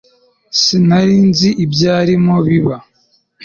[0.61, 2.75] Sinari nzi ibyarimo biba